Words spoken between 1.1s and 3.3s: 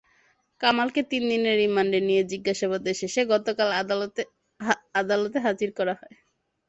তিন দিনের রিমান্ডে নিয়ে জিজ্ঞাসাবাদ শেষে